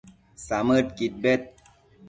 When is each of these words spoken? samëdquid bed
samëdquid 0.45 1.13
bed 1.21 1.43